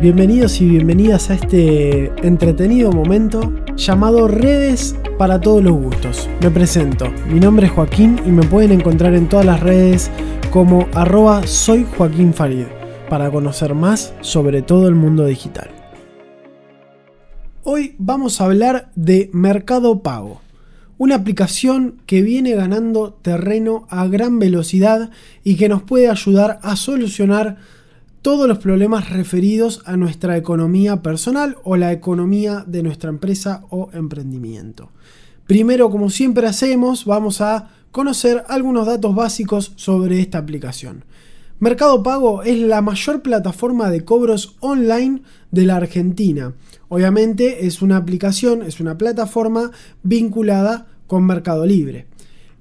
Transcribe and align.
Bienvenidos 0.00 0.62
y 0.62 0.66
bienvenidas 0.66 1.28
a 1.28 1.34
este 1.34 2.10
entretenido 2.26 2.90
momento 2.90 3.52
llamado 3.76 4.28
Redes 4.28 4.96
para 5.18 5.42
todos 5.42 5.62
los 5.62 5.74
gustos. 5.74 6.26
Me 6.40 6.50
presento, 6.50 7.12
mi 7.30 7.38
nombre 7.38 7.66
es 7.66 7.72
Joaquín 7.72 8.18
y 8.24 8.30
me 8.30 8.42
pueden 8.44 8.72
encontrar 8.72 9.14
en 9.14 9.28
todas 9.28 9.44
las 9.44 9.60
redes 9.60 10.10
como 10.50 10.88
arroba 10.94 11.46
soy 11.46 11.86
Joaquín 11.98 12.32
para 13.10 13.30
conocer 13.30 13.74
más 13.74 14.14
sobre 14.22 14.62
todo 14.62 14.88
el 14.88 14.94
mundo 14.94 15.26
digital. 15.26 15.68
Hoy 17.62 17.94
vamos 17.98 18.40
a 18.40 18.46
hablar 18.46 18.90
de 18.94 19.28
Mercado 19.34 20.02
Pago 20.02 20.40
una 21.00 21.14
aplicación 21.14 22.02
que 22.04 22.20
viene 22.20 22.54
ganando 22.54 23.14
terreno 23.22 23.86
a 23.88 24.06
gran 24.06 24.38
velocidad 24.38 25.08
y 25.42 25.56
que 25.56 25.70
nos 25.70 25.82
puede 25.82 26.10
ayudar 26.10 26.60
a 26.62 26.76
solucionar 26.76 27.56
todos 28.22 28.46
los 28.46 28.58
problemas 28.58 29.10
referidos 29.10 29.82
a 29.86 29.96
nuestra 29.96 30.36
economía 30.36 31.02
personal 31.02 31.56
o 31.64 31.76
la 31.76 31.92
economía 31.92 32.64
de 32.66 32.82
nuestra 32.82 33.08
empresa 33.08 33.64
o 33.70 33.90
emprendimiento. 33.92 34.90
Primero, 35.46 35.90
como 35.90 36.10
siempre 36.10 36.46
hacemos, 36.46 37.06
vamos 37.06 37.40
a 37.40 37.70
conocer 37.90 38.44
algunos 38.48 38.86
datos 38.86 39.14
básicos 39.14 39.72
sobre 39.76 40.20
esta 40.20 40.38
aplicación. 40.38 41.04
Mercado 41.58 42.02
Pago 42.02 42.42
es 42.42 42.58
la 42.58 42.80
mayor 42.82 43.20
plataforma 43.20 43.90
de 43.90 44.04
cobros 44.04 44.56
online 44.60 45.22
de 45.50 45.64
la 45.64 45.76
Argentina. 45.76 46.54
Obviamente 46.88 47.66
es 47.66 47.82
una 47.82 47.96
aplicación, 47.96 48.62
es 48.62 48.80
una 48.80 48.96
plataforma 48.96 49.70
vinculada 50.02 50.86
con 51.06 51.26
Mercado 51.26 51.66
Libre. 51.66 52.06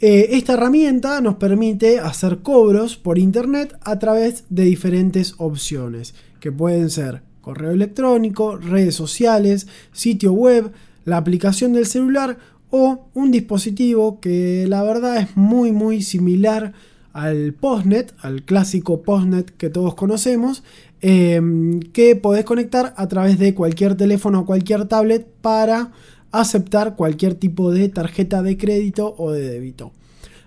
Eh, 0.00 0.36
esta 0.36 0.54
herramienta 0.54 1.22
nos 1.22 1.36
permite 1.36 2.00
hacer 2.00 2.40
cobros 2.40 2.96
por 2.96 3.18
Internet 3.18 3.78
a 3.82 3.98
través 3.98 4.44
de 4.50 4.64
diferentes 4.64 5.34
opciones, 5.38 6.14
que 6.38 6.52
pueden 6.52 6.90
ser 6.90 7.22
correo 7.40 7.70
electrónico, 7.70 8.56
redes 8.56 8.94
sociales, 8.94 9.68
sitio 9.92 10.34
web, 10.34 10.70
la 11.06 11.16
aplicación 11.16 11.72
del 11.72 11.86
celular 11.86 12.36
o 12.68 13.08
un 13.14 13.30
dispositivo 13.30 14.20
que 14.20 14.66
la 14.68 14.82
verdad 14.82 15.16
es 15.16 15.34
muy 15.34 15.72
muy 15.72 16.02
similar 16.02 16.74
al 17.14 17.54
Postnet, 17.54 18.12
al 18.20 18.42
clásico 18.42 19.00
Postnet 19.00 19.50
que 19.56 19.70
todos 19.70 19.94
conocemos, 19.94 20.62
eh, 21.00 21.40
que 21.94 22.16
podés 22.16 22.44
conectar 22.44 22.92
a 22.98 23.08
través 23.08 23.38
de 23.38 23.54
cualquier 23.54 23.94
teléfono 23.94 24.40
o 24.40 24.44
cualquier 24.44 24.84
tablet 24.86 25.26
para 25.40 25.92
aceptar 26.40 26.96
cualquier 26.96 27.34
tipo 27.34 27.72
de 27.72 27.88
tarjeta 27.88 28.42
de 28.42 28.56
crédito 28.56 29.14
o 29.18 29.32
de 29.32 29.48
débito. 29.48 29.92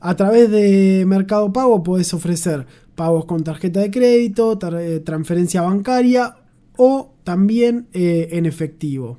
A 0.00 0.16
través 0.16 0.50
de 0.50 1.04
Mercado 1.06 1.52
Pago 1.52 1.82
puedes 1.82 2.12
ofrecer 2.12 2.66
pagos 2.94 3.24
con 3.24 3.42
tarjeta 3.42 3.80
de 3.80 3.90
crédito, 3.90 4.58
eh, 4.78 5.00
transferencia 5.00 5.62
bancaria 5.62 6.36
o 6.76 7.14
también 7.24 7.88
eh, 7.92 8.28
en 8.32 8.46
efectivo. 8.46 9.18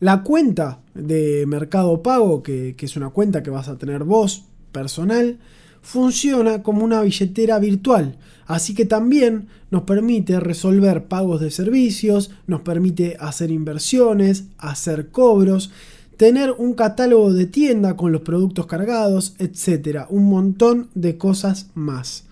La 0.00 0.22
cuenta 0.22 0.80
de 0.94 1.44
Mercado 1.46 2.02
Pago, 2.02 2.42
que, 2.42 2.74
que 2.76 2.86
es 2.86 2.96
una 2.96 3.10
cuenta 3.10 3.42
que 3.42 3.50
vas 3.50 3.68
a 3.68 3.78
tener 3.78 4.04
vos 4.04 4.44
personal, 4.70 5.38
funciona 5.82 6.62
como 6.62 6.84
una 6.84 7.02
billetera 7.02 7.58
virtual, 7.58 8.16
así 8.46 8.74
que 8.74 8.84
también 8.84 9.48
nos 9.70 9.82
permite 9.82 10.40
resolver 10.40 11.04
pagos 11.04 11.40
de 11.40 11.50
servicios, 11.50 12.30
nos 12.46 12.62
permite 12.62 13.16
hacer 13.20 13.50
inversiones, 13.50 14.44
hacer 14.58 15.08
cobros, 15.08 15.70
tener 16.18 16.52
un 16.58 16.74
catálogo 16.74 17.32
de 17.32 17.46
tienda 17.46 17.96
con 17.96 18.12
los 18.12 18.22
productos 18.22 18.66
cargados, 18.66 19.34
etc. 19.38 20.06
Un 20.10 20.28
montón 20.28 20.88
de 20.94 21.16
cosas 21.16 21.70
más. 21.74 22.24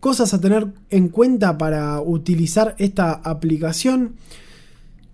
Cosas 0.00 0.32
a 0.32 0.40
tener 0.40 0.68
en 0.90 1.08
cuenta 1.08 1.58
para 1.58 2.00
utilizar 2.00 2.74
esta 2.78 3.12
aplicación. 3.12 4.14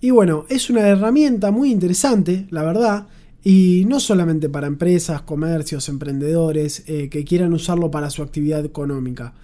Y 0.00 0.10
bueno, 0.10 0.44
es 0.48 0.70
una 0.70 0.86
herramienta 0.86 1.50
muy 1.50 1.72
interesante, 1.72 2.46
la 2.50 2.62
verdad. 2.62 3.06
Y 3.44 3.84
no 3.86 4.00
solamente 4.00 4.48
para 4.48 4.66
empresas, 4.66 5.20
comercios, 5.20 5.90
emprendedores 5.90 6.82
eh, 6.86 7.10
que 7.10 7.24
quieran 7.24 7.52
usarlo 7.52 7.90
para 7.90 8.08
su 8.08 8.22
actividad 8.22 8.64
económica. 8.64 9.34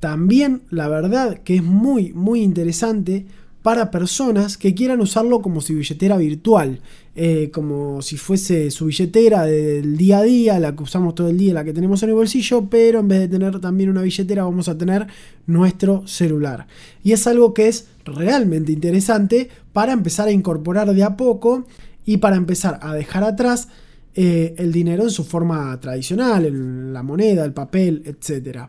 También 0.00 0.62
la 0.70 0.88
verdad 0.88 1.38
que 1.44 1.56
es 1.56 1.62
muy, 1.62 2.12
muy 2.12 2.42
interesante 2.42 3.26
para 3.66 3.90
personas 3.90 4.56
que 4.56 4.76
quieran 4.76 5.00
usarlo 5.00 5.42
como 5.42 5.60
su 5.60 5.74
billetera 5.74 6.16
virtual, 6.18 6.78
eh, 7.16 7.50
como 7.52 8.00
si 8.00 8.16
fuese 8.16 8.70
su 8.70 8.86
billetera 8.86 9.42
del 9.42 9.96
día 9.96 10.18
a 10.18 10.22
día, 10.22 10.60
la 10.60 10.76
que 10.76 10.84
usamos 10.84 11.16
todo 11.16 11.30
el 11.30 11.36
día, 11.36 11.52
la 11.52 11.64
que 11.64 11.72
tenemos 11.72 12.00
en 12.04 12.10
el 12.10 12.14
bolsillo, 12.14 12.68
pero 12.70 13.00
en 13.00 13.08
vez 13.08 13.18
de 13.18 13.26
tener 13.26 13.58
también 13.58 13.90
una 13.90 14.02
billetera 14.02 14.44
vamos 14.44 14.68
a 14.68 14.78
tener 14.78 15.08
nuestro 15.48 16.06
celular. 16.06 16.68
Y 17.02 17.10
es 17.10 17.26
algo 17.26 17.54
que 17.54 17.66
es 17.66 17.88
realmente 18.04 18.70
interesante 18.70 19.48
para 19.72 19.92
empezar 19.92 20.28
a 20.28 20.30
incorporar 20.30 20.94
de 20.94 21.02
a 21.02 21.16
poco 21.16 21.66
y 22.04 22.18
para 22.18 22.36
empezar 22.36 22.78
a 22.80 22.94
dejar 22.94 23.24
atrás 23.24 23.66
eh, 24.14 24.54
el 24.58 24.70
dinero 24.70 25.02
en 25.02 25.10
su 25.10 25.24
forma 25.24 25.76
tradicional, 25.80 26.46
en 26.46 26.92
la 26.92 27.02
moneda, 27.02 27.44
el 27.44 27.52
papel, 27.52 28.04
etc. 28.06 28.68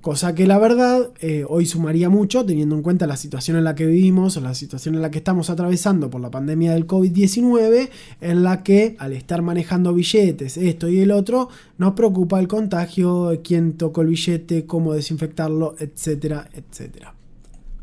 Cosa 0.00 0.32
que 0.32 0.46
la 0.46 0.58
verdad 0.58 1.10
eh, 1.20 1.44
hoy 1.48 1.66
sumaría 1.66 2.08
mucho 2.08 2.46
teniendo 2.46 2.76
en 2.76 2.82
cuenta 2.82 3.08
la 3.08 3.16
situación 3.16 3.56
en 3.56 3.64
la 3.64 3.74
que 3.74 3.84
vivimos, 3.84 4.36
la 4.36 4.54
situación 4.54 4.94
en 4.94 5.02
la 5.02 5.10
que 5.10 5.18
estamos 5.18 5.50
atravesando 5.50 6.08
por 6.08 6.20
la 6.20 6.30
pandemia 6.30 6.72
del 6.72 6.86
COVID-19, 6.86 7.90
en 8.20 8.42
la 8.44 8.62
que 8.62 8.94
al 9.00 9.12
estar 9.12 9.42
manejando 9.42 9.92
billetes, 9.92 10.56
esto 10.56 10.88
y 10.88 11.00
el 11.00 11.10
otro, 11.10 11.48
nos 11.78 11.94
preocupa 11.94 12.38
el 12.38 12.46
contagio, 12.46 13.40
quién 13.42 13.72
tocó 13.72 14.02
el 14.02 14.08
billete, 14.08 14.66
cómo 14.66 14.94
desinfectarlo, 14.94 15.74
etcétera, 15.80 16.48
etcétera. 16.52 17.14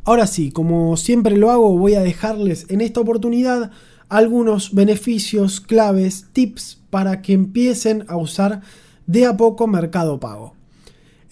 Ahora 0.06 0.26
sí, 0.26 0.52
como 0.52 0.96
siempre 0.96 1.36
lo 1.36 1.52
hago, 1.52 1.78
voy 1.78 1.96
a 1.96 2.02
dejarles 2.02 2.66
en 2.70 2.80
esta 2.80 3.02
oportunidad 3.02 3.72
algunos 4.08 4.74
beneficios, 4.74 5.60
claves, 5.60 6.28
tips 6.32 6.82
para 6.90 7.22
que 7.22 7.34
empiecen 7.34 8.06
a 8.08 8.16
usar 8.16 8.62
de 9.06 9.26
a 9.26 9.36
poco 9.36 9.68
Mercado 9.68 10.18
Pago. 10.20 10.54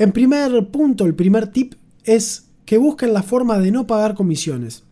En 0.04 0.12
primer 0.12 0.68
punto, 0.68 1.06
el 1.06 1.16
primer 1.16 1.48
tip 1.48 1.76
es 2.04 2.50
que 2.66 2.78
busquen 2.78 3.14
la 3.14 3.24
forma 3.24 3.58
de 3.60 3.72
no 3.72 3.88
pagar 3.88 4.16
comisiones. 4.16 4.84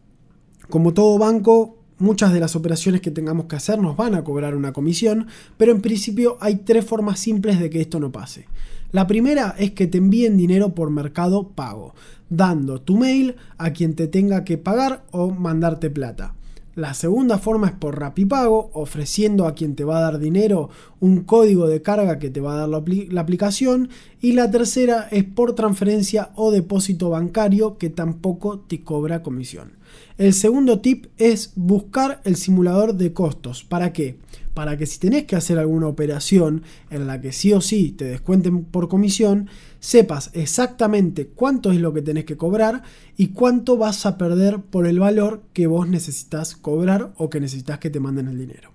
Como 0.69 0.93
todo 0.93 1.17
banco, 1.17 1.79
muchas 1.97 2.31
de 2.31 2.39
las 2.39 2.55
operaciones 2.55 3.01
que 3.01 3.11
tengamos 3.11 3.47
que 3.47 3.57
hacer 3.57 3.77
nos 3.77 3.97
van 3.97 4.15
a 4.15 4.23
cobrar 4.23 4.55
una 4.55 4.71
comisión, 4.71 5.27
pero 5.57 5.73
en 5.73 5.81
principio 5.81 6.37
hay 6.39 6.61
tres 6.63 6.85
formas 6.85 7.19
simples 7.19 7.59
de 7.59 7.69
que 7.69 7.81
esto 7.81 7.99
no 7.99 8.13
pase. 8.13 8.45
La 8.93 9.05
primera 9.05 9.53
es 9.59 9.71
que 9.71 9.85
te 9.85 9.97
envíen 9.97 10.37
dinero 10.37 10.73
por 10.73 10.91
mercado 10.91 11.49
pago, 11.49 11.93
dando 12.29 12.79
tu 12.79 12.95
mail 12.95 13.35
a 13.57 13.73
quien 13.73 13.95
te 13.95 14.07
tenga 14.07 14.45
que 14.45 14.57
pagar 14.57 15.03
o 15.11 15.29
mandarte 15.29 15.89
plata. 15.89 16.35
La 16.75 16.93
segunda 16.93 17.37
forma 17.37 17.67
es 17.67 17.73
por 17.73 17.99
Rapipago, 17.99 18.71
ofreciendo 18.73 19.45
a 19.45 19.55
quien 19.55 19.75
te 19.75 19.83
va 19.83 19.97
a 19.97 20.01
dar 20.01 20.19
dinero 20.19 20.69
un 21.01 21.23
código 21.23 21.67
de 21.67 21.81
carga 21.81 22.17
que 22.17 22.29
te 22.29 22.39
va 22.39 22.53
a 22.53 22.57
dar 22.59 22.69
la, 22.69 22.81
la, 23.09 23.21
aplicación. 23.21 23.89
Y 24.21 24.33
la 24.33 24.49
tercera 24.49 25.07
es 25.11 25.25
por 25.25 25.53
transferencia 25.53 26.29
o 26.35 26.49
depósito 26.49 27.09
bancario 27.09 27.77
que 27.77 27.89
tampoco 27.89 28.59
te 28.59 28.83
cobra 28.83 29.21
comisión. 29.21 29.73
El 30.17 30.33
segundo 30.33 30.79
tip 30.79 31.07
es 31.17 31.51
buscar 31.55 32.21
el 32.23 32.37
simulador 32.37 32.95
de 32.95 33.11
costos. 33.11 33.65
¿Para 33.65 33.91
qué? 33.91 34.17
Para 34.53 34.77
que 34.77 34.85
si 34.85 34.99
tenés 34.99 35.25
que 35.25 35.35
hacer 35.35 35.57
alguna 35.57 35.87
operación 35.87 36.63
en 36.89 37.07
la 37.07 37.21
que 37.21 37.31
sí 37.31 37.53
o 37.53 37.61
sí 37.61 37.91
te 37.91 38.05
descuenten 38.05 38.65
por 38.65 38.89
comisión, 38.89 39.47
sepas 39.79 40.29
exactamente 40.33 41.27
cuánto 41.27 41.71
es 41.71 41.79
lo 41.79 41.93
que 41.93 42.01
tenés 42.01 42.25
que 42.25 42.37
cobrar 42.37 42.83
y 43.15 43.27
cuánto 43.29 43.77
vas 43.77 44.05
a 44.05 44.17
perder 44.17 44.59
por 44.59 44.87
el 44.87 44.99
valor 44.99 45.43
que 45.53 45.67
vos 45.67 45.87
necesitas 45.87 46.55
cobrar 46.55 47.13
o 47.17 47.29
que 47.29 47.39
necesitas 47.39 47.79
que 47.79 47.89
te 47.89 47.99
manden 47.99 48.27
el 48.27 48.37
dinero. 48.37 48.71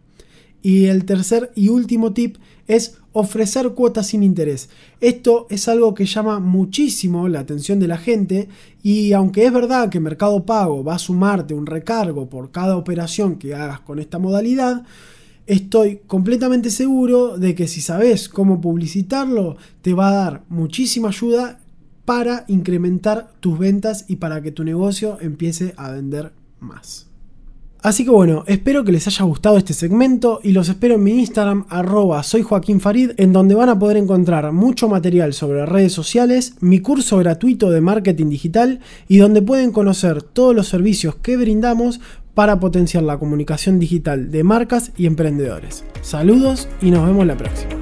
Y 0.62 0.87
el 0.87 1.04
tercer 1.04 1.53
y 1.54 1.69
último 1.69 2.12
tip 2.12 2.38
es 2.67 2.99
ofrecer 3.12 3.70
cuotas 3.70 4.08
sin 4.08 4.22
interés. 4.22 4.69
Esto 5.00 5.46
es 5.49 5.69
algo 5.69 5.94
que 5.94 6.06
llama 6.06 6.40
muchísimo 6.40 7.29
la 7.29 7.40
atención 7.40 7.79
de 7.79 7.87
la 7.87 7.99
gente 7.99 8.49
y 8.82 9.12
aunque 9.12 9.46
es 9.46 9.52
verdad 9.52 9.90
que 9.90 10.00
Mercado 10.00 10.44
Pago 10.44 10.82
va 10.82 10.96
a 10.96 10.99
sumarte 10.99 11.55
un 11.55 11.67
recargo 11.67 12.29
por 12.29 12.50
cada 12.50 12.76
operación 12.76 13.37
que 13.37 13.55
hagas 13.55 13.81
con 13.81 14.00
esta 14.00 14.19
modalidad, 14.19 14.84
estoy 15.46 16.00
completamente 16.06 16.70
seguro 16.70 17.38
de 17.38 17.54
que 17.54 17.69
si 17.69 17.81
sabes 17.81 18.28
cómo 18.28 18.60
publicitarlo, 18.60 19.56
te 19.82 19.94
va 19.94 20.08
a 20.08 20.14
dar 20.14 20.44
muchísima 20.48 21.08
ayuda 21.08 21.60
para 22.04 22.44
incrementar 22.48 23.32
tus 23.40 23.58
ventas 23.58 24.04
y 24.08 24.16
para 24.16 24.43
que 24.43 24.52
tu 24.52 24.64
negocio 24.64 25.19
empiece 25.20 25.75
a 25.76 25.90
vender 25.90 26.32
más. 26.60 27.06
Así 27.82 28.04
que 28.04 28.10
bueno, 28.10 28.43
espero 28.48 28.82
que 28.82 28.90
les 28.90 29.06
haya 29.06 29.25
gustado 29.25 29.58
este 29.58 29.72
segmento 29.72 30.40
y 30.43 30.50
los 30.50 30.69
espero 30.69 30.94
en 30.94 31.04
mi 31.04 31.20
Instagram 31.20 31.66
arroba 31.69 32.22
soy 32.25 32.43
Joaquín 32.43 32.81
Farid 32.81 33.12
en 33.16 33.32
donde 33.32 33.54
van 33.54 33.69
a 33.69 33.78
poder 33.78 33.96
encontrar 33.96 34.50
mucho 34.50 34.88
material 34.88 35.34
sobre 35.34 35.66
redes 35.66 35.93
sociales, 35.93 36.54
mi 36.60 36.81
curso 36.81 37.19
gratuito 37.19 37.70
de 37.70 37.81
marketing 37.81 38.28
digital 38.28 38.81
y 39.06 39.19
donde 39.19 39.40
pueden 39.40 39.70
conocer 39.70 40.22
todos 40.22 40.52
los 40.52 40.66
servicios 40.66 41.14
que 41.16 41.37
brindamos 41.37 42.00
para 42.37 42.61
potenciar 42.61 43.03
la 43.03 43.19
comunicación 43.19 43.81
digital 43.81 44.31
de 44.31 44.44
marcas 44.44 44.93
y 44.99 45.06
emprendedores. 45.06 45.85
Saludos 46.03 46.69
y 46.83 46.91
nos 46.91 47.06
vemos 47.06 47.27
la 47.27 47.35
próxima. 47.35 47.75